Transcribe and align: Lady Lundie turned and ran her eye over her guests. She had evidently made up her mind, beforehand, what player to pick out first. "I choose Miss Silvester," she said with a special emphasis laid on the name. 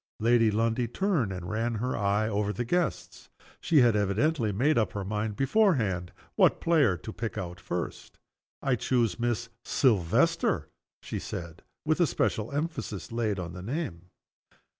Lady 0.19 0.49
Lundie 0.49 0.87
turned 0.87 1.31
and 1.31 1.47
ran 1.51 1.75
her 1.75 1.95
eye 1.95 2.27
over 2.27 2.51
her 2.53 2.63
guests. 2.63 3.29
She 3.61 3.81
had 3.81 3.95
evidently 3.95 4.51
made 4.51 4.75
up 4.75 4.93
her 4.93 5.05
mind, 5.05 5.35
beforehand, 5.35 6.11
what 6.35 6.59
player 6.59 6.97
to 6.97 7.13
pick 7.13 7.37
out 7.37 7.59
first. 7.59 8.17
"I 8.63 8.75
choose 8.77 9.19
Miss 9.19 9.49
Silvester," 9.63 10.69
she 11.03 11.19
said 11.19 11.61
with 11.85 11.99
a 11.99 12.07
special 12.07 12.51
emphasis 12.51 13.11
laid 13.11 13.37
on 13.37 13.53
the 13.53 13.61
name. 13.61 14.07